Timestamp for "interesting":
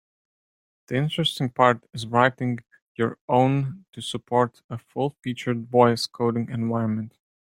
0.95-1.51